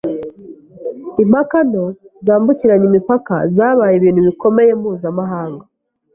[1.23, 1.85] Impaka nto
[2.25, 5.63] zambukiranya imipaka zabaye ibintu bikomeye mpuzamahanga.